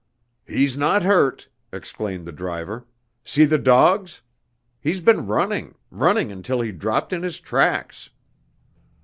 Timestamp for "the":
2.25-2.31, 3.45-3.59